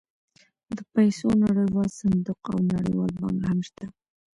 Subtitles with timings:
[0.75, 3.85] د پیسو نړیوال صندوق او نړیوال بانک هم شته